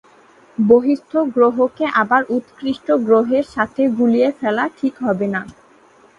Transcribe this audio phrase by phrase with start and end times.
[0.57, 5.41] বহিঃস্থ গ্রহকে আবার উৎকৃষ্ট গ্রহের সাথে গুলিয়ে ফেলা ঠিক হবে না।